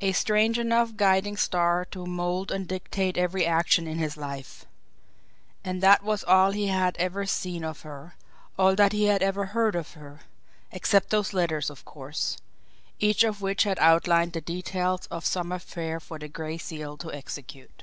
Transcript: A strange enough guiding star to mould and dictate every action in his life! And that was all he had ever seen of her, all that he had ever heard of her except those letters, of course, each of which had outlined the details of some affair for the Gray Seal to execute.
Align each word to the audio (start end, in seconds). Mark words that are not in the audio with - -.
A 0.00 0.12
strange 0.12 0.60
enough 0.60 0.94
guiding 0.94 1.36
star 1.36 1.84
to 1.86 2.06
mould 2.06 2.52
and 2.52 2.68
dictate 2.68 3.18
every 3.18 3.44
action 3.44 3.88
in 3.88 3.98
his 3.98 4.16
life! 4.16 4.64
And 5.64 5.82
that 5.82 6.04
was 6.04 6.22
all 6.22 6.52
he 6.52 6.68
had 6.68 6.96
ever 6.98 7.26
seen 7.26 7.64
of 7.64 7.80
her, 7.80 8.14
all 8.56 8.76
that 8.76 8.92
he 8.92 9.06
had 9.06 9.24
ever 9.24 9.46
heard 9.46 9.74
of 9.74 9.94
her 9.94 10.20
except 10.70 11.10
those 11.10 11.32
letters, 11.32 11.68
of 11.68 11.84
course, 11.84 12.38
each 13.00 13.24
of 13.24 13.42
which 13.42 13.64
had 13.64 13.80
outlined 13.80 14.34
the 14.34 14.40
details 14.40 15.06
of 15.08 15.26
some 15.26 15.50
affair 15.50 15.98
for 15.98 16.16
the 16.20 16.28
Gray 16.28 16.58
Seal 16.58 16.96
to 16.98 17.12
execute. 17.12 17.82